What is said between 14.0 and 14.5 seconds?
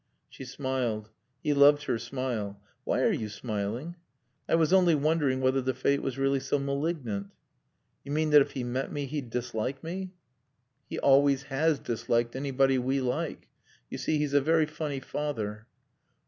he's a